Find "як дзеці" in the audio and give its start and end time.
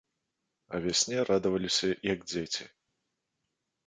2.13-2.65